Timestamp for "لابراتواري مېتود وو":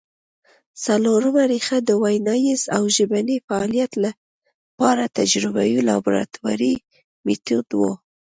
5.89-7.91